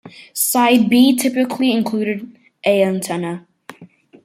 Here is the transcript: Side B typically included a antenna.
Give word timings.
Side 0.33 0.89
B 0.89 1.15
typically 1.15 1.71
included 1.71 2.35
a 2.65 2.81
antenna. 2.81 3.45